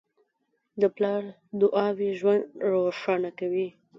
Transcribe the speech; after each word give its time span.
د 0.81 0.83
پلار 0.95 1.23
دعاوې 1.61 2.09
ژوند 2.19 2.43
روښانه 2.71 3.29
کوي. 3.39 3.67